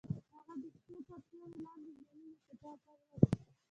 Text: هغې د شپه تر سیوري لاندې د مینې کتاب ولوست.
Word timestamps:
هغې 0.33 0.55
د 0.61 0.65
شپه 0.83 0.95
تر 1.11 1.19
سیوري 1.27 1.59
لاندې 1.65 1.91
د 1.97 1.99
مینې 2.17 2.33
کتاب 2.47 2.77
ولوست. 2.85 3.31